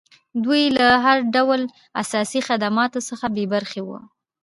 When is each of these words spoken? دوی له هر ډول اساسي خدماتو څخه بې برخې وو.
دوی 0.43 0.63
له 0.77 0.87
هر 1.05 1.17
ډول 1.35 1.61
اساسي 2.01 2.39
خدماتو 2.47 2.99
څخه 3.09 3.25
بې 3.35 3.45
برخې 3.53 3.81
وو. 3.87 3.99